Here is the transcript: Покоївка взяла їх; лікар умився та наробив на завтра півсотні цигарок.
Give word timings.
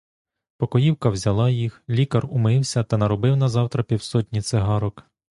Покоївка 0.57 1.09
взяла 1.09 1.49
їх; 1.49 1.83
лікар 1.89 2.25
умився 2.29 2.83
та 2.83 2.97
наробив 2.97 3.37
на 3.37 3.49
завтра 3.49 3.83
півсотні 3.83 4.41
цигарок. 4.41 5.05